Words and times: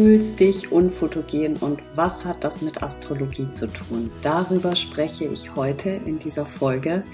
Fühlst 0.00 0.40
dich 0.40 0.72
unfotogen 0.72 1.58
und 1.58 1.82
was 1.94 2.24
hat 2.24 2.42
das 2.42 2.62
mit 2.62 2.82
Astrologie 2.82 3.50
zu 3.50 3.66
tun? 3.66 4.10
Darüber 4.22 4.74
spreche 4.74 5.26
ich 5.26 5.54
heute 5.56 5.90
in 5.90 6.18
dieser 6.18 6.46
Folge, 6.46 7.04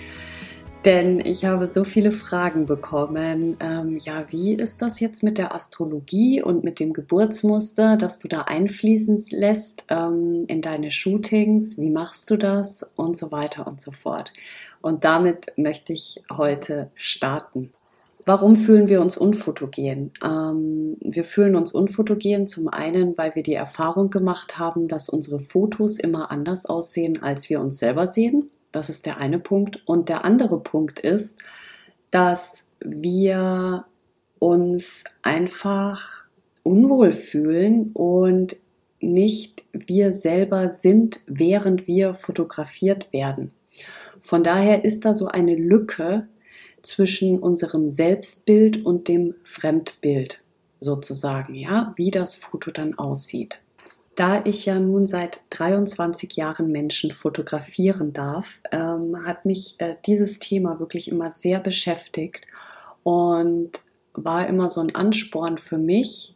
denn 0.85 1.19
ich 1.19 1.45
habe 1.45 1.67
so 1.67 1.83
viele 1.83 2.13
Fragen 2.13 2.65
bekommen. 2.65 3.57
Ähm, 3.59 3.99
ja, 3.99 4.27
wie 4.31 4.55
ist 4.55 4.83
das 4.83 5.01
jetzt 5.01 5.25
mit 5.25 5.37
der 5.37 5.53
Astrologie 5.53 6.41
und 6.41 6.63
mit 6.63 6.79
dem 6.79 6.93
Geburtsmuster, 6.93 7.97
das 7.97 8.21
du 8.21 8.29
da 8.29 8.43
einfließen 8.43 9.21
lässt 9.31 9.87
ähm, 9.89 10.45
in 10.47 10.63
deine 10.63 10.93
Shootings? 10.93 11.79
Wie 11.79 11.91
machst 11.91 12.31
du 12.31 12.37
das? 12.37 12.89
Und 12.95 13.17
so 13.17 13.33
weiter 13.33 13.67
und 13.67 13.81
so 13.81 13.91
fort. 13.91 14.33
Und 14.81 15.05
damit 15.05 15.53
möchte 15.57 15.93
ich 15.93 16.23
heute 16.31 16.93
starten. 16.95 17.69
Warum 18.29 18.57
fühlen 18.57 18.89
wir 18.89 19.01
uns 19.01 19.17
unfotogen? 19.17 20.11
Ähm, 20.23 20.97
wir 21.01 21.23
fühlen 21.23 21.55
uns 21.55 21.71
unfotogen 21.71 22.49
zum 22.49 22.67
einen, 22.67 23.17
weil 23.17 23.37
wir 23.37 23.45
die 23.45 23.55
Erfahrung 23.55 24.11
gemacht 24.11 24.59
haben, 24.59 24.89
dass 24.89 25.09
unsere 25.09 25.39
Fotos 25.39 26.01
immer 26.01 26.33
anders 26.33 26.67
aussehen, 26.67 27.23
als 27.23 27.49
wir 27.49 27.61
uns 27.61 27.79
selber 27.79 28.09
sehen. 28.09 28.51
Das 28.73 28.91
ist 28.91 29.07
der 29.07 29.19
eine 29.19 29.39
Punkt. 29.39 29.85
Und 29.87 30.09
der 30.09 30.25
andere 30.25 30.59
Punkt 30.59 30.99
ist, 30.99 31.39
dass 32.11 32.65
wir 32.81 33.85
uns 34.41 35.05
einfach 35.23 36.27
unwohl 36.65 37.13
fühlen 37.13 37.93
und 37.93 38.57
nicht 39.01 39.65
wir 39.71 40.11
selber 40.11 40.71
sind, 40.71 41.21
während 41.29 41.87
wir 41.87 42.15
fotografiert 42.15 43.13
werden. 43.13 43.53
Von 44.21 44.43
daher 44.43 44.85
ist 44.85 45.05
da 45.05 45.15
so 45.15 45.29
eine 45.29 45.55
Lücke, 45.55 46.27
zwischen 46.87 47.39
unserem 47.39 47.91
Selbstbild 47.91 48.85
und 48.85 49.09
dem 49.09 49.35
Fremdbild 49.43 50.43
sozusagen, 50.81 51.55
ja, 51.55 51.93
wie 51.97 52.11
das 52.11 52.35
Foto 52.35 52.71
dann 52.71 52.99
aussieht. 52.99 53.61
Da 54.15 54.43
ich 54.45 54.65
ja 54.65 54.81
nun 54.81 55.07
seit 55.07 55.41
23 55.51 56.37
Jahren 56.37 56.73
Menschen 56.73 57.13
fotografieren 57.13 58.15
darf, 58.15 58.61
ähm, 58.73 59.27
hat 59.27 59.45
mich 59.45 59.75
äh, 59.79 59.97
dieses 60.07 60.39
Thema 60.39 60.81
wirklich 60.81 61.09
immer 61.09 61.31
sehr 61.31 61.61
beschäftigt 61.61 62.47
und 63.03 63.73
war 64.15 64.49
immer 64.49 64.71
so 64.71 64.81
ein 64.81 64.95
Ansporn 64.95 65.59
für 65.59 65.77
mich. 65.77 66.35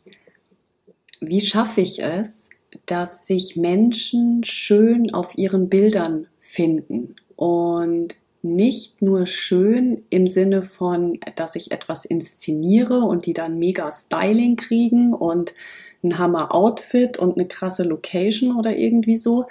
Wie 1.20 1.40
schaffe 1.40 1.80
ich 1.80 2.02
es, 2.02 2.50
dass 2.84 3.26
sich 3.26 3.56
Menschen 3.56 4.44
schön 4.44 5.14
auf 5.14 5.38
ihren 5.38 5.70
Bildern 5.70 6.26
finden 6.40 7.16
und 7.36 8.16
nicht 8.42 9.02
nur 9.02 9.27
schön 9.27 10.05
im 10.10 10.27
Sinne 10.27 10.62
von, 10.62 11.19
dass 11.34 11.56
ich 11.56 11.72
etwas 11.72 12.05
inszeniere 12.05 13.00
und 13.00 13.27
die 13.27 13.34
dann 13.34 13.58
mega 13.58 13.92
Styling 13.92 14.56
kriegen 14.56 15.12
und 15.12 15.55
ein 16.02 16.19
Hammer 16.19 16.55
Outfit 16.55 17.19
und 17.19 17.36
eine 17.36 17.47
krasse 17.47 17.82
Location 17.82 18.56
oder 18.56 18.76
irgendwie 18.76 19.19
so, 19.19 19.47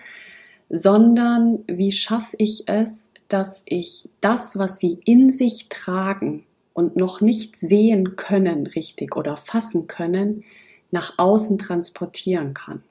sondern 0.69 1.59
wie 1.67 1.91
schaffe 1.91 2.35
ich 2.37 2.67
es, 2.67 3.11
dass 3.27 3.63
ich 3.67 4.09
das, 4.21 4.57
was 4.57 4.79
sie 4.79 4.99
in 5.05 5.31
sich 5.31 5.69
tragen 5.69 6.45
und 6.73 6.95
noch 6.95 7.21
nicht 7.21 7.55
sehen 7.55 8.15
können 8.15 8.65
richtig 8.65 9.15
oder 9.15 9.37
fassen 9.37 9.85
können, 9.85 10.43
nach 10.91 11.19
außen 11.19 11.59
transportieren 11.59 12.55
kann. 12.55 12.83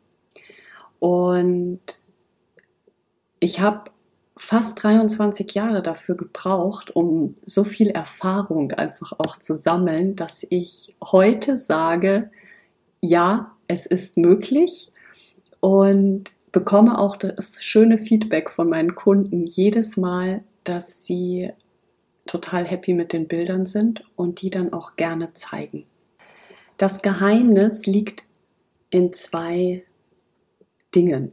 Und 1.01 1.81
ich 3.41 3.61
habe 3.61 3.91
fast 4.39 4.83
23 4.83 5.53
Jahre 5.55 5.83
dafür 5.83 6.17
gebraucht, 6.17 6.95
um 6.95 7.35
so 7.45 7.65
viel 7.65 7.91
Erfahrung 7.91 8.73
einfach 8.73 9.13
auch 9.19 9.39
zu 9.39 9.55
sammeln, 9.55 10.17
dass 10.17 10.47
ich 10.49 10.97
heute 11.05 11.59
sage, 11.59 12.31
ja, 13.01 13.55
es 13.67 13.87
ist 13.87 14.17
möglich 14.17 14.91
und 15.61 16.31
bekomme 16.53 16.99
auch 16.99 17.17
das 17.17 17.63
schöne 17.63 17.99
Feedback 17.99 18.51
von 18.51 18.69
meinen 18.69 18.95
Kunden 18.95 19.47
jedes 19.47 19.97
Mal, 19.97 20.43
dass 20.65 21.05
sie 21.05 21.51
total 22.27 22.67
happy 22.67 22.95
mit 22.95 23.13
den 23.13 23.29
Bildern 23.29 23.67
sind 23.67 24.05
und 24.17 24.43
die 24.43 24.51
dann 24.51 24.73
auch 24.73 24.97
gerne 24.97 25.33
zeigen. 25.35 25.85
Das 26.77 27.03
Geheimnis 27.03 27.87
liegt 27.87 28.25
in 28.91 29.13
zwei 29.13 29.83
Dingen. 30.95 31.33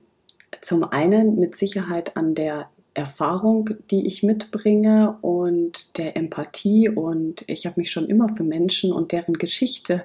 Zum 0.61 0.83
einen 0.83 1.37
mit 1.37 1.55
Sicherheit 1.55 2.17
an 2.17 2.33
der 2.33 2.69
Erfahrung, 2.95 3.69
die 3.91 4.07
ich 4.07 4.23
mitbringe 4.23 5.17
und 5.21 5.97
der 5.97 6.17
Empathie. 6.17 6.89
Und 6.89 7.43
ich 7.47 7.67
habe 7.67 7.79
mich 7.79 7.91
schon 7.91 8.07
immer 8.07 8.29
für 8.29 8.43
Menschen 8.43 8.91
und 8.91 9.11
deren 9.11 9.35
Geschichte 9.35 10.03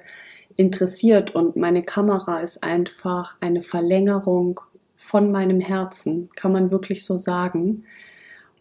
interessiert. 0.55 1.33
Und 1.33 1.55
meine 1.55 1.81
Kamera 1.81 2.41
ist 2.41 2.63
einfach 2.63 3.37
eine 3.41 3.61
Verlängerung 3.61 4.59
von 4.95 5.31
meinem 5.31 5.59
Herzen, 5.59 6.29
kann 6.35 6.51
man 6.51 6.69
wirklich 6.69 7.03
so 7.05 7.17
sagen. 7.17 7.85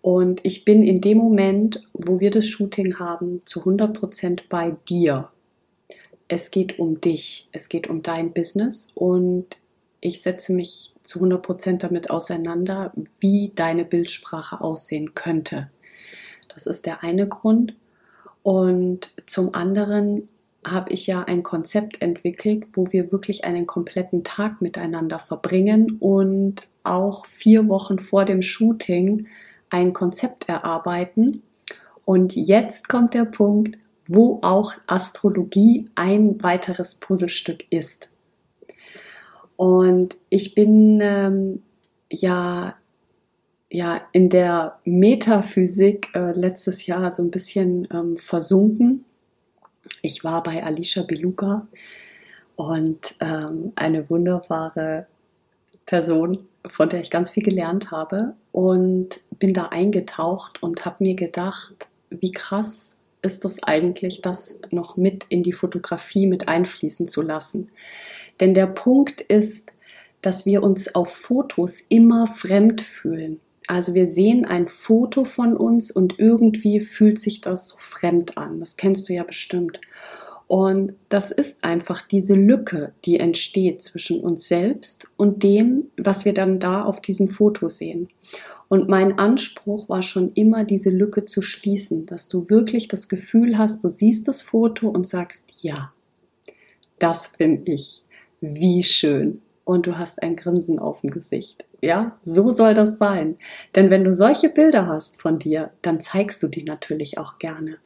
Und 0.01 0.41
ich 0.45 0.65
bin 0.65 0.83
in 0.83 1.01
dem 1.01 1.19
Moment, 1.19 1.83
wo 1.93 2.21
wir 2.21 2.31
das 2.31 2.47
Shooting 2.47 2.99
haben, 2.99 3.43
zu 3.45 3.61
100 3.61 3.93
Prozent 3.93 4.49
bei 4.49 4.75
dir. 4.89 5.29
Es 6.29 6.51
geht 6.51 6.79
um 6.79 7.01
dich, 7.01 7.49
es 7.53 7.69
geht 7.69 7.89
um 7.89 8.03
dein 8.03 8.33
Business 8.33 8.93
und 8.95 9.59
ich 10.01 10.23
setze 10.23 10.53
mich 10.53 10.95
zu 11.03 11.19
100 11.19 11.43
Prozent 11.43 11.83
damit 11.83 12.11
auseinander, 12.11 12.93
wie 13.19 13.53
deine 13.55 13.85
Bildsprache 13.85 14.61
aussehen 14.61 15.15
könnte. 15.15 15.71
Das 16.49 16.67
ist 16.67 16.87
der 16.87 17.03
eine 17.03 17.29
Grund. 17.29 17.75
Und 18.43 19.13
zum 19.27 19.55
anderen 19.55 20.29
habe 20.65 20.93
ich 20.93 21.07
ja 21.07 21.23
ein 21.23 21.43
Konzept 21.43 22.03
entwickelt, 22.03 22.65
wo 22.75 22.87
wir 22.91 23.13
wirklich 23.13 23.45
einen 23.45 23.67
kompletten 23.67 24.25
Tag 24.25 24.61
miteinander 24.61 25.19
verbringen 25.19 25.97
und 26.01 26.69
auch 26.83 27.27
vier 27.27 27.69
Wochen 27.69 27.99
vor 27.99 28.25
dem 28.25 28.43
Shooting 28.43 29.27
ein 29.71 29.93
Konzept 29.93 30.49
erarbeiten. 30.49 31.43
Und 32.05 32.35
jetzt 32.35 32.89
kommt 32.89 33.15
der 33.15 33.25
Punkt, 33.25 33.79
wo 34.07 34.41
auch 34.43 34.75
Astrologie 34.87 35.89
ein 35.95 36.43
weiteres 36.43 36.97
Puzzlestück 36.97 37.65
ist. 37.71 38.10
Und 39.61 40.17
ich 40.31 40.55
bin 40.55 41.01
ähm, 41.03 41.63
ja, 42.11 42.77
ja 43.71 44.01
in 44.13 44.31
der 44.31 44.79
Metaphysik 44.87 46.09
äh, 46.15 46.33
letztes 46.33 46.87
Jahr 46.87 47.13
so 47.13 47.23
ein 47.23 47.31
bisschen 47.31 47.87
ähm, 47.93 48.17
versunken. 48.17 49.05
Ich 50.01 50.25
war 50.25 50.43
bei 50.43 50.65
Alicia 50.65 51.03
Beluga 51.03 51.67
und 52.57 53.15
ähm, 53.21 53.73
eine 53.77 54.09
wunderbare 54.09 55.07
Person, 55.85 56.43
von 56.67 56.89
der 56.89 57.03
ich 57.03 57.11
ganz 57.11 57.29
viel 57.29 57.43
gelernt 57.43 57.91
habe 57.91 58.37
und 58.53 59.21
bin 59.39 59.53
da 59.53 59.67
eingetaucht 59.67 60.63
und 60.63 60.87
habe 60.87 61.05
mir 61.05 61.17
gedacht, 61.17 61.91
wie 62.09 62.33
krass 62.33 63.00
ist 63.23 63.45
das 63.45 63.63
eigentlich, 63.63 64.23
das 64.23 64.61
noch 64.71 64.97
mit 64.97 65.27
in 65.29 65.43
die 65.43 65.53
Fotografie 65.53 66.27
mit 66.27 66.49
einfließen 66.49 67.09
zu 67.09 67.23
lassen. 67.23 67.71
Denn 68.41 68.55
der 68.55 68.67
Punkt 68.67 69.21
ist, 69.21 69.73
dass 70.23 70.47
wir 70.47 70.63
uns 70.63 70.95
auf 70.95 71.13
Fotos 71.13 71.81
immer 71.89 72.27
fremd 72.27 72.81
fühlen. 72.81 73.41
Also 73.67 73.95
wir 73.95 74.07
sehen 74.07 74.45
ein 74.45 74.67
Foto 74.67 75.25
von 75.25 75.57
uns 75.57 75.91
und 75.91 76.19
irgendwie 76.19 76.81
fühlt 76.81 77.21
sich 77.21 77.41
das 77.41 77.69
so 77.69 77.77
fremd 77.79 78.37
an. 78.37 78.61
Das 78.61 78.77
kennst 78.77 79.09
du 79.09 79.13
ja 79.13 79.23
bestimmt. 79.23 79.81
Und 80.49 80.95
das 81.09 81.31
ist 81.31 81.63
einfach 81.63 82.03
diese 82.03 82.35
Lücke, 82.35 82.93
die 83.05 83.21
entsteht 83.21 83.81
zwischen 83.83 84.21
uns 84.21 84.49
selbst 84.49 85.09
und 85.17 85.45
dem, 85.45 85.85
was 85.97 86.25
wir 86.25 86.35
dann 86.35 86.59
da 86.59 86.83
auf 86.83 87.01
diesem 87.01 87.29
Foto 87.29 87.69
sehen. 87.69 88.09
Und 88.71 88.89
mein 88.89 89.19
Anspruch 89.19 89.89
war 89.89 90.05
schon 90.05 90.33
immer, 90.35 90.63
diese 90.63 90.91
Lücke 90.91 91.25
zu 91.25 91.43
schließen, 91.43 92.07
dass 92.07 92.29
du 92.29 92.49
wirklich 92.49 92.87
das 92.87 93.09
Gefühl 93.09 93.59
hast, 93.59 93.83
du 93.83 93.89
siehst 93.89 94.29
das 94.29 94.43
Foto 94.43 94.89
und 94.89 95.09
sagst, 95.09 95.51
ja, 95.61 95.93
das 97.01 97.33
bin 97.37 97.67
ich 97.67 98.05
wie 98.41 98.85
schön. 98.85 99.43
und 99.65 99.87
du 99.87 99.99
hast 99.99 100.23
ein 100.23 100.35
Grinsen 100.37 100.79
auf 100.79 101.03
dem 101.03 101.11
Gesicht. 101.11 101.65
Ja, 101.81 102.19
so 102.23 102.51
soll 102.51 102.75
das 102.75 102.99
sein. 102.99 103.37
Denn 103.77 103.91
wenn 103.91 104.03
du 104.05 104.13
solche 104.13 104.49
Bilder 104.49 104.87
hast 104.87 105.21
von 105.21 105.39
dir, 105.39 105.71
dann 105.83 106.01
zeigst 106.01 106.43
du 106.43 106.49
die 106.49 106.65
natürlich 106.65 107.19
auch 107.19 107.39
gerne. 107.39 107.79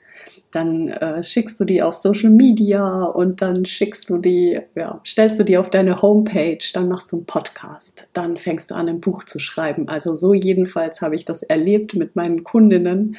Dann 0.51 0.89
äh, 0.89 1.23
schickst 1.23 1.59
du 1.61 1.65
die 1.65 1.83
auf 1.83 1.95
Social 1.95 2.31
Media 2.31 3.05
und 3.05 3.43
dann 3.43 3.65
schickst 3.65 4.11
du 4.11 4.19
die, 4.19 4.61
ja, 4.75 5.01
stellst 5.05 5.39
du 5.39 5.45
die 5.45 5.59
auf 5.59 5.71
deine 5.71 6.03
Homepage, 6.03 6.59
dann 6.73 6.89
machst 6.89 7.13
du 7.13 7.17
einen 7.17 7.27
Podcast, 7.27 8.07
dann 8.13 8.37
fängst 8.37 8.71
du 8.71 8.75
an, 8.75 8.89
ein 8.89 9.01
Buch 9.01 9.25
zu 9.25 9.39
schreiben. 9.39 9.89
Also 9.89 10.15
so 10.15 10.35
jedenfalls 10.35 11.03
habe 11.03 11.15
ich 11.15 11.25
das 11.25 11.43
erlebt 11.43 11.95
mit 11.95 12.17
meinen 12.17 12.45
Kundinnen, 12.45 13.17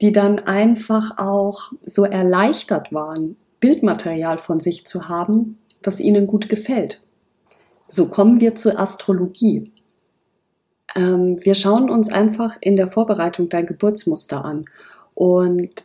die 0.00 0.12
dann 0.12 0.38
einfach 0.38 1.18
auch 1.18 1.72
so 1.82 2.04
erleichtert 2.04 2.92
waren, 2.92 3.36
Bildmaterial 3.60 4.38
von 4.38 4.60
sich 4.60 4.86
zu 4.86 5.08
haben, 5.08 5.58
das 5.82 6.00
ihnen 6.00 6.26
gut 6.26 6.48
gefällt. 6.48 7.02
So 7.86 8.08
kommen 8.08 8.40
wir 8.40 8.54
zur 8.54 8.78
Astrologie. 8.78 9.72
Ähm, 10.94 11.38
wir 11.42 11.54
schauen 11.54 11.90
uns 11.90 12.12
einfach 12.12 12.56
in 12.60 12.76
der 12.76 12.88
Vorbereitung 12.88 13.48
dein 13.48 13.66
Geburtsmuster 13.66 14.44
an. 14.44 14.66
Und 15.14 15.84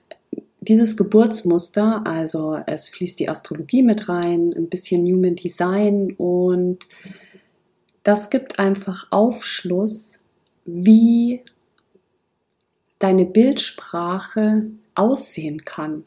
dieses 0.68 0.98
Geburtsmuster, 0.98 2.06
also 2.06 2.58
es 2.68 2.88
fließt 2.88 3.20
die 3.20 3.30
Astrologie 3.30 3.84
mit 3.84 4.10
rein, 4.10 4.54
ein 4.56 4.70
bisschen 4.70 5.06
Human 5.06 5.36
Design 5.36 6.14
und 6.18 6.88
das 8.04 8.30
gibt 8.30 8.60
einfach 8.60 9.08
Aufschluss, 9.12 10.20
wie 10.66 11.42
deine 13.00 13.26
Bildsprache 13.26 14.66
aussehen 14.96 15.66
kann. 15.66 16.06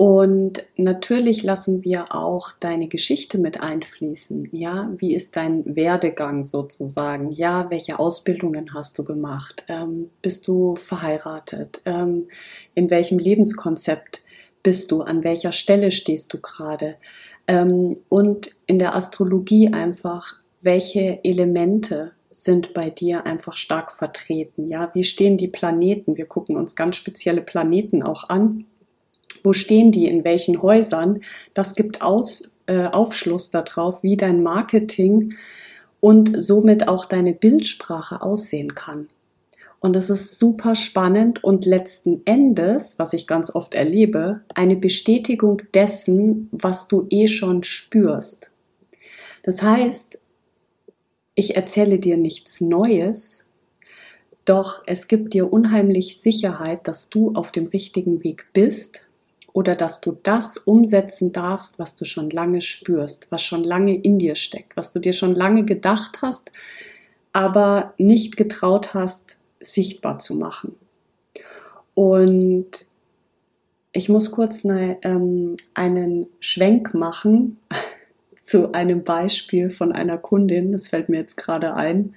Und 0.00 0.64
natürlich 0.78 1.42
lassen 1.42 1.84
wir 1.84 2.14
auch 2.14 2.52
deine 2.58 2.88
Geschichte 2.88 3.36
mit 3.36 3.60
einfließen. 3.60 4.48
Ja, 4.50 4.90
wie 4.96 5.12
ist 5.14 5.36
dein 5.36 5.76
Werdegang 5.76 6.42
sozusagen? 6.42 7.30
Ja, 7.32 7.68
welche 7.68 7.98
Ausbildungen 7.98 8.72
hast 8.72 8.98
du 8.98 9.04
gemacht? 9.04 9.62
Ähm, 9.68 10.08
bist 10.22 10.48
du 10.48 10.74
verheiratet? 10.74 11.82
Ähm, 11.84 12.24
in 12.74 12.88
welchem 12.88 13.18
Lebenskonzept 13.18 14.22
bist 14.62 14.90
du? 14.90 15.02
An 15.02 15.22
welcher 15.22 15.52
Stelle 15.52 15.90
stehst 15.90 16.32
du 16.32 16.40
gerade? 16.40 16.96
Ähm, 17.46 17.98
und 18.08 18.52
in 18.66 18.78
der 18.78 18.94
Astrologie 18.94 19.70
einfach, 19.70 20.40
welche 20.62 21.22
Elemente 21.24 22.12
sind 22.30 22.72
bei 22.72 22.88
dir 22.88 23.26
einfach 23.26 23.58
stark 23.58 23.92
vertreten? 23.92 24.70
Ja, 24.70 24.90
wie 24.94 25.04
stehen 25.04 25.36
die 25.36 25.48
Planeten? 25.48 26.16
Wir 26.16 26.24
gucken 26.24 26.56
uns 26.56 26.74
ganz 26.74 26.96
spezielle 26.96 27.42
Planeten 27.42 28.02
auch 28.02 28.30
an 28.30 28.64
wo 29.44 29.52
stehen 29.52 29.92
die, 29.92 30.06
in 30.06 30.24
welchen 30.24 30.62
Häusern. 30.62 31.20
Das 31.54 31.74
gibt 31.74 32.02
Aus, 32.02 32.50
äh, 32.66 32.84
Aufschluss 32.84 33.50
darauf, 33.50 34.02
wie 34.02 34.16
dein 34.16 34.42
Marketing 34.42 35.34
und 36.00 36.40
somit 36.40 36.88
auch 36.88 37.04
deine 37.04 37.32
Bildsprache 37.32 38.22
aussehen 38.22 38.74
kann. 38.74 39.08
Und 39.80 39.96
das 39.96 40.10
ist 40.10 40.38
super 40.38 40.74
spannend 40.74 41.42
und 41.42 41.64
letzten 41.64 42.20
Endes, 42.26 42.98
was 42.98 43.14
ich 43.14 43.26
ganz 43.26 43.54
oft 43.54 43.74
erlebe, 43.74 44.42
eine 44.54 44.76
Bestätigung 44.76 45.62
dessen, 45.72 46.48
was 46.52 46.86
du 46.86 47.06
eh 47.08 47.28
schon 47.28 47.62
spürst. 47.62 48.50
Das 49.42 49.62
heißt, 49.62 50.18
ich 51.34 51.56
erzähle 51.56 51.98
dir 51.98 52.18
nichts 52.18 52.60
Neues, 52.60 53.48
doch 54.44 54.82
es 54.86 55.08
gibt 55.08 55.32
dir 55.32 55.50
unheimlich 55.50 56.20
Sicherheit, 56.20 56.86
dass 56.86 57.08
du 57.08 57.34
auf 57.34 57.50
dem 57.50 57.66
richtigen 57.66 58.22
Weg 58.22 58.46
bist 58.52 59.06
oder 59.52 59.74
dass 59.74 60.00
du 60.00 60.16
das 60.22 60.56
umsetzen 60.56 61.32
darfst, 61.32 61.78
was 61.78 61.96
du 61.96 62.04
schon 62.04 62.30
lange 62.30 62.60
spürst, 62.60 63.26
was 63.30 63.42
schon 63.42 63.64
lange 63.64 63.94
in 63.94 64.18
dir 64.18 64.34
steckt, 64.34 64.76
was 64.76 64.92
du 64.92 65.00
dir 65.00 65.12
schon 65.12 65.34
lange 65.34 65.64
gedacht 65.64 66.20
hast, 66.22 66.50
aber 67.32 67.94
nicht 67.98 68.36
getraut 68.36 68.94
hast, 68.94 69.38
sichtbar 69.60 70.18
zu 70.18 70.34
machen. 70.34 70.74
Und 71.94 72.86
ich 73.92 74.08
muss 74.08 74.30
kurz 74.30 74.64
eine, 74.64 74.98
ähm, 75.02 75.56
einen 75.74 76.28
Schwenk 76.38 76.94
machen 76.94 77.58
zu 78.40 78.72
einem 78.72 79.04
Beispiel 79.04 79.70
von 79.70 79.92
einer 79.92 80.18
Kundin, 80.18 80.72
das 80.72 80.88
fällt 80.88 81.08
mir 81.08 81.18
jetzt 81.18 81.36
gerade 81.36 81.74
ein. 81.74 82.14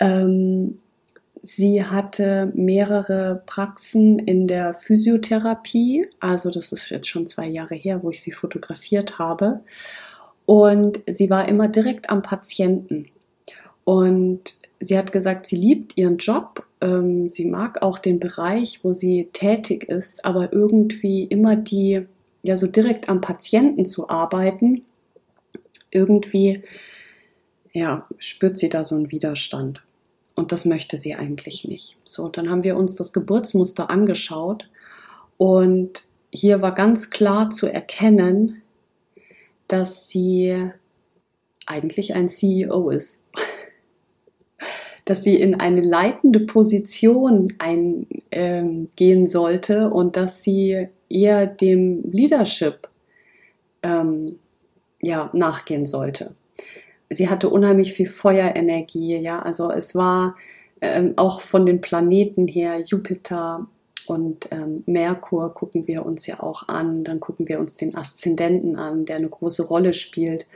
Ähm, 0.00 0.80
Sie 1.46 1.84
hatte 1.84 2.50
mehrere 2.54 3.42
Praxen 3.44 4.18
in 4.18 4.48
der 4.48 4.72
Physiotherapie. 4.72 6.06
Also 6.18 6.50
das 6.50 6.72
ist 6.72 6.88
jetzt 6.88 7.06
schon 7.06 7.26
zwei 7.26 7.46
Jahre 7.46 7.74
her, 7.74 8.02
wo 8.02 8.08
ich 8.08 8.22
sie 8.22 8.32
fotografiert 8.32 9.18
habe. 9.18 9.60
Und 10.46 11.02
sie 11.06 11.28
war 11.28 11.46
immer 11.46 11.68
direkt 11.68 12.08
am 12.08 12.22
Patienten. 12.22 13.10
Und 13.84 14.54
sie 14.80 14.96
hat 14.96 15.12
gesagt, 15.12 15.44
sie 15.44 15.56
liebt 15.56 15.98
ihren 15.98 16.16
Job. 16.16 16.64
Ähm, 16.80 17.30
sie 17.30 17.44
mag 17.44 17.82
auch 17.82 17.98
den 17.98 18.20
Bereich, 18.20 18.82
wo 18.82 18.94
sie 18.94 19.28
tätig 19.34 19.90
ist, 19.90 20.24
aber 20.24 20.50
irgendwie 20.50 21.24
immer 21.24 21.56
die, 21.56 22.06
ja, 22.42 22.56
so 22.56 22.68
direkt 22.68 23.10
am 23.10 23.20
Patienten 23.20 23.84
zu 23.84 24.08
arbeiten, 24.08 24.80
irgendwie, 25.90 26.62
ja, 27.74 28.08
spürt 28.16 28.56
sie 28.56 28.70
da 28.70 28.82
so 28.82 28.94
einen 28.94 29.10
Widerstand. 29.10 29.82
Und 30.34 30.50
das 30.50 30.64
möchte 30.64 30.96
sie 30.96 31.14
eigentlich 31.14 31.64
nicht. 31.64 31.96
So, 32.04 32.28
dann 32.28 32.50
haben 32.50 32.64
wir 32.64 32.76
uns 32.76 32.96
das 32.96 33.12
Geburtsmuster 33.12 33.88
angeschaut 33.88 34.68
und 35.36 36.04
hier 36.30 36.60
war 36.60 36.74
ganz 36.74 37.10
klar 37.10 37.50
zu 37.50 37.68
erkennen, 37.68 38.62
dass 39.68 40.08
sie 40.08 40.70
eigentlich 41.66 42.14
ein 42.14 42.28
CEO 42.28 42.90
ist. 42.90 43.22
Dass 45.06 45.22
sie 45.22 45.38
in 45.38 45.60
eine 45.60 45.82
leitende 45.82 46.40
Position 46.40 47.52
eingehen 47.58 48.08
ähm, 48.30 49.28
sollte 49.28 49.90
und 49.90 50.16
dass 50.16 50.42
sie 50.42 50.88
eher 51.10 51.46
dem 51.46 52.10
Leadership 52.10 52.88
ähm, 53.82 54.38
ja, 55.02 55.28
nachgehen 55.34 55.84
sollte 55.84 56.34
sie 57.14 57.28
hatte 57.28 57.48
unheimlich 57.48 57.94
viel 57.94 58.06
Feuerenergie, 58.06 59.16
ja, 59.16 59.40
also 59.40 59.70
es 59.70 59.94
war 59.94 60.36
ähm, 60.80 61.14
auch 61.16 61.40
von 61.40 61.66
den 61.66 61.80
Planeten 61.80 62.46
her 62.46 62.80
Jupiter 62.80 63.66
und 64.06 64.50
ähm, 64.52 64.82
Merkur 64.86 65.54
gucken 65.54 65.86
wir 65.86 66.04
uns 66.04 66.26
ja 66.26 66.40
auch 66.40 66.68
an, 66.68 67.04
dann 67.04 67.20
gucken 67.20 67.48
wir 67.48 67.58
uns 67.58 67.74
den 67.74 67.96
Aszendenten 67.96 68.76
an, 68.76 69.04
der 69.04 69.16
eine 69.16 69.28
große 69.28 69.66
Rolle 69.66 69.92
spielt 69.92 70.46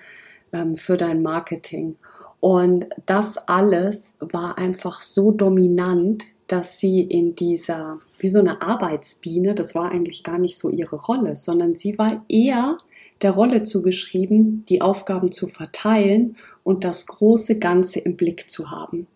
ähm, 0.53 0.77
für 0.77 0.97
dein 0.97 1.23
Marketing. 1.23 1.97
Und 2.41 2.87
das 3.07 3.37
alles 3.49 4.15
war 4.21 4.59
einfach 4.59 5.01
so 5.01 5.33
dominant, 5.33 6.25
dass 6.47 6.79
sie 6.79 7.03
in 7.03 7.35
dieser, 7.35 7.99
wie 8.19 8.29
so 8.29 8.39
eine 8.39 8.63
Arbeitsbiene, 8.63 9.55
das 9.55 9.75
war 9.75 9.91
eigentlich 9.93 10.23
gar 10.23 10.39
nicht 10.39 10.57
so 10.59 10.71
ihre 10.71 10.97
Rolle, 10.97 11.37
sondern 11.37 11.75
sie 11.75 11.99
war 11.99 12.25
eher 12.29 12.79
der 13.23 13.33
Rolle 13.33 13.63
zugeschrieben, 13.63 14.65
die 14.69 14.81
Aufgaben 14.81 15.33
zu 15.33 15.49
verteilen 15.49 16.37
und 16.63 16.85
das 16.85 17.07
große 17.07 17.59
Ganze 17.59 18.01
im 18.01 18.17
Blick 18.17 18.51
zu 18.51 18.71
haben. 18.71 19.07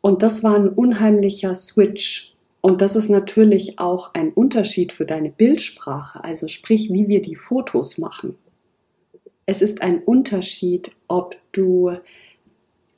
Und 0.00 0.22
das 0.22 0.42
war 0.42 0.54
ein 0.54 0.68
unheimlicher 0.68 1.54
Switch. 1.54 2.34
Und 2.60 2.80
das 2.80 2.96
ist 2.96 3.08
natürlich 3.10 3.78
auch 3.78 4.14
ein 4.14 4.32
Unterschied 4.32 4.92
für 4.92 5.04
deine 5.04 5.30
Bildsprache, 5.30 6.22
also 6.24 6.48
sprich, 6.48 6.90
wie 6.92 7.08
wir 7.08 7.20
die 7.20 7.36
Fotos 7.36 7.98
machen. 7.98 8.36
Es 9.46 9.60
ist 9.60 9.82
ein 9.82 10.02
Unterschied, 10.02 10.92
ob 11.08 11.36
du 11.52 11.92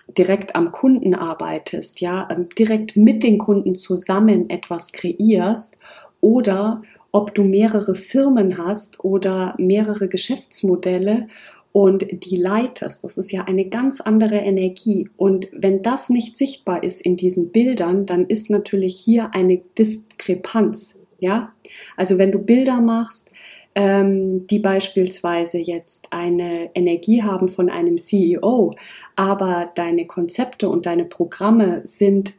direkt 0.09 0.54
am 0.54 0.71
Kunden 0.71 1.14
arbeitest, 1.14 2.00
ja, 2.00 2.28
direkt 2.59 2.97
mit 2.97 3.23
den 3.23 3.38
Kunden 3.38 3.76
zusammen 3.76 4.49
etwas 4.50 4.92
kreierst 4.92 5.78
oder 6.21 6.83
ob 7.16 7.35
du 7.35 7.44
mehrere 7.44 7.94
Firmen 7.94 8.58
hast 8.58 9.02
oder 9.02 9.54
mehrere 9.56 10.06
Geschäftsmodelle 10.06 11.28
und 11.73 12.06
die 12.11 12.37
leitest. 12.37 13.04
Das 13.04 13.16
ist 13.16 13.32
ja 13.32 13.44
eine 13.44 13.70
ganz 13.70 14.02
andere 14.02 14.37
Energie. 14.37 15.08
Und 15.16 15.49
wenn 15.50 15.80
das 15.80 16.11
nicht 16.11 16.37
sichtbar 16.37 16.82
ist 16.82 17.00
in 17.00 17.16
diesen 17.16 17.52
Bildern, 17.52 18.04
dann 18.04 18.26
ist 18.26 18.50
natürlich 18.50 18.99
hier 18.99 19.32
eine 19.32 19.62
Diskrepanz. 19.78 21.00
Ja, 21.18 21.54
also 21.96 22.18
wenn 22.18 22.32
du 22.32 22.38
Bilder 22.38 22.82
machst, 22.82 23.30
ähm, 23.75 24.46
die 24.46 24.58
beispielsweise 24.58 25.56
jetzt 25.56 26.08
eine 26.11 26.68
Energie 26.75 27.23
haben 27.23 27.49
von 27.49 27.70
einem 27.70 27.96
CEO, 27.96 28.75
aber 29.16 29.70
deine 29.75 30.06
Konzepte 30.06 30.68
und 30.68 30.85
deine 30.85 31.06
Programme 31.06 31.80
sind 31.85 32.35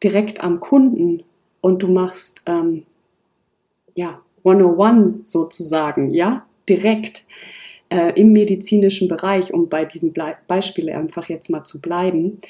direkt 0.00 0.44
am 0.44 0.60
Kunden 0.60 1.24
und 1.60 1.82
du 1.82 1.88
machst 1.88 2.42
ähm, 2.46 2.84
ja, 3.94 4.20
101 4.44 5.30
sozusagen, 5.30 6.10
ja, 6.10 6.46
direkt 6.68 7.26
äh, 7.90 8.18
im 8.20 8.32
medizinischen 8.32 9.08
Bereich, 9.08 9.52
um 9.52 9.68
bei 9.68 9.84
diesen 9.84 10.12
Ble 10.12 10.36
Beispielen 10.46 10.94
einfach 10.94 11.28
jetzt 11.28 11.50
mal 11.50 11.64
zu 11.64 11.80
bleiben, 11.80 12.40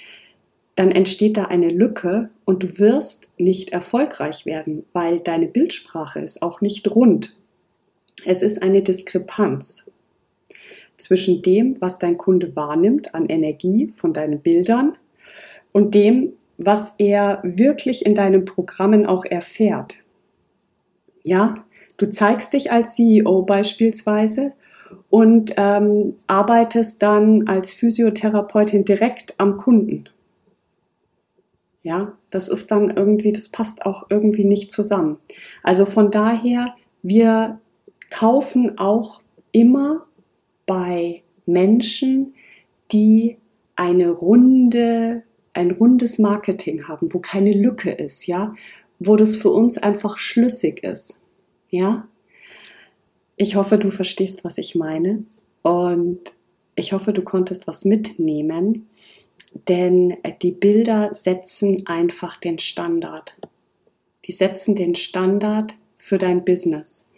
dann 0.77 0.91
entsteht 0.91 1.37
da 1.37 1.45
eine 1.45 1.69
Lücke 1.69 2.31
und 2.45 2.63
du 2.63 2.79
wirst 2.79 3.31
nicht 3.37 3.71
erfolgreich 3.71 4.47
werden, 4.47 4.85
weil 4.93 5.21
deine 5.21 5.47
Bildsprache 5.47 6.21
ist 6.21 6.43
auch 6.43 6.61
nicht 6.61 6.95
rund. 6.95 7.37
Es 8.25 8.43
ist 8.43 8.63
eine 8.63 8.83
Diskrepanz. 8.83 9.91
zwischen 10.99 11.43
dem, 11.43 11.81
was 11.81 11.99
dein 11.99 12.17
Kunde 12.17 12.55
wahrnimmt 12.55 13.15
an 13.15 13.27
Energie 13.27 13.89
von 13.89 14.13
deinen 14.13 14.39
Bildern 14.39 14.97
und 15.73 15.95
dem, 15.95 16.35
was 16.59 16.95
er 16.99 17.41
wirklich 17.43 18.07
in 18.07 18.15
deinen 18.15 18.45
Programmen 18.45 19.07
auch 19.07 19.25
erfährt. 19.25 19.97
Ja, 21.25 21.65
du 21.99 22.09
zeigst 22.09 22.53
dich 22.53 22.73
als 22.73 22.95
CEO 22.97 23.43
beispielsweise 23.43 24.53
und 25.11 25.55
ähm, 25.57 26.15
arbeitest 26.27 27.03
dann 27.03 27.47
als 27.47 27.73
Physiotherapeutin 27.73 28.85
direkt 28.85 29.35
am 29.39 29.57
Kunden. 29.57 30.05
Ja, 31.83 32.17
das 32.31 32.49
ist 32.49 32.71
dann 32.71 32.91
irgendwie, 32.91 33.33
das 33.33 33.49
passt 33.49 33.85
auch 33.87 34.07
irgendwie 34.09 34.45
nicht 34.45 34.71
zusammen. 34.71 35.19
Also 35.63 35.85
von 35.85 36.11
daher, 36.11 36.75
wir 37.03 37.61
kaufen 38.11 38.79
auch 38.79 39.23
immer 39.51 40.07
bei 40.67 41.23
Menschen, 41.47 42.35
die 42.93 43.39
eine 43.75 44.11
runde, 44.11 45.25
ein 45.55 45.73
rundes 45.73 46.19
Marketing 46.19 46.87
haben, 46.87 47.13
wo 47.13 47.19
keine 47.19 47.53
Lücke 47.53 47.91
ist, 47.91 48.27
ja, 48.27 48.55
wo 49.07 49.17
das 49.17 49.37
für 49.37 49.51
uns 49.51 49.79
einfach 49.79 50.19
schlüssig 50.19 50.83
ist, 50.83 51.21
ja. 51.71 52.09
Ich 53.37 53.57
hoffe, 53.57 53.79
du 53.79 53.91
verstehst, 53.91 54.45
was 54.45 54.59
ich 54.59 54.75
meine 54.75 55.25
und 55.63 56.21
ich 56.75 56.93
hoffe, 56.93 57.13
du 57.13 57.23
konntest 57.23 57.67
was 57.67 57.85
mitnehmen, 57.85 58.89
denn 59.69 60.17
die 60.43 60.53
Bilder 60.53 61.13
setzen 61.13 61.87
einfach 61.87 62.37
den 62.39 62.59
Standard. 62.59 63.37
Die 64.27 64.33
setzen 64.33 64.75
den 64.75 64.95
Standard 64.95 65.75
für 65.99 66.19
dein 66.19 66.45
Business. 66.45 67.11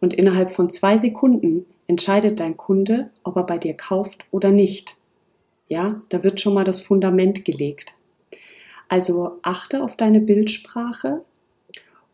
Und 0.00 0.14
innerhalb 0.14 0.52
von 0.52 0.70
zwei 0.70 0.98
Sekunden 0.98 1.66
entscheidet 1.86 2.40
dein 2.40 2.56
Kunde, 2.56 3.10
ob 3.22 3.36
er 3.36 3.44
bei 3.44 3.58
dir 3.58 3.74
kauft 3.74 4.24
oder 4.30 4.50
nicht. 4.50 4.96
Ja, 5.68 6.02
da 6.08 6.22
wird 6.24 6.40
schon 6.40 6.54
mal 6.54 6.64
das 6.64 6.80
Fundament 6.80 7.44
gelegt. 7.44 7.94
Also 8.88 9.38
achte 9.42 9.82
auf 9.82 9.96
deine 9.96 10.20
Bildsprache 10.20 11.22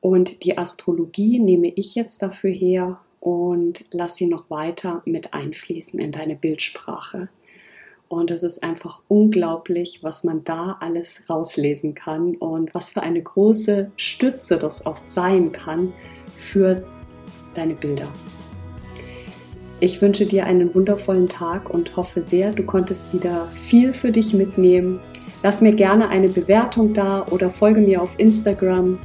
und 0.00 0.44
die 0.44 0.56
Astrologie 0.56 1.38
nehme 1.38 1.68
ich 1.68 1.94
jetzt 1.94 2.22
dafür 2.22 2.50
her 2.50 3.00
und 3.20 3.84
lass 3.90 4.16
sie 4.16 4.26
noch 4.26 4.48
weiter 4.50 5.02
mit 5.04 5.34
einfließen 5.34 6.00
in 6.00 6.12
deine 6.12 6.36
Bildsprache. 6.36 7.28
Und 8.08 8.32
es 8.32 8.42
ist 8.42 8.64
einfach 8.64 9.02
unglaublich, 9.06 10.02
was 10.02 10.24
man 10.24 10.42
da 10.42 10.78
alles 10.80 11.30
rauslesen 11.30 11.94
kann 11.94 12.34
und 12.34 12.74
was 12.74 12.90
für 12.90 13.02
eine 13.02 13.22
große 13.22 13.92
Stütze 13.96 14.58
das 14.58 14.84
oft 14.84 15.08
sein 15.08 15.52
kann 15.52 15.92
für 16.34 16.84
deine 17.54 17.74
Bilder. 17.74 18.08
Ich 19.78 20.02
wünsche 20.02 20.26
dir 20.26 20.44
einen 20.44 20.74
wundervollen 20.74 21.28
Tag 21.28 21.70
und 21.70 21.96
hoffe 21.96 22.22
sehr, 22.22 22.52
du 22.52 22.64
konntest 22.64 23.12
wieder 23.12 23.46
viel 23.48 23.92
für 23.92 24.10
dich 24.10 24.34
mitnehmen. 24.34 24.98
Lass 25.42 25.62
mir 25.62 25.74
gerne 25.74 26.08
eine 26.08 26.28
Bewertung 26.28 26.92
da 26.92 27.26
oder 27.30 27.48
folge 27.48 27.80
mir 27.80 28.02
auf 28.02 28.18
Instagram. 28.18 28.98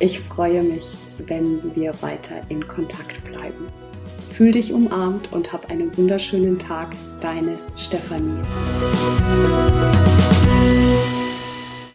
Ich 0.00 0.20
freue 0.20 0.62
mich, 0.62 0.96
wenn 1.26 1.74
wir 1.76 1.92
weiter 2.02 2.40
in 2.48 2.66
Kontakt 2.66 3.24
bleiben. 3.24 3.66
Fühl 4.32 4.52
dich 4.52 4.72
umarmt 4.72 5.32
und 5.32 5.52
hab 5.52 5.70
einen 5.70 5.96
wunderschönen 5.96 6.58
Tag. 6.58 6.94
Deine 7.20 7.56
Stefanie. 7.76 8.42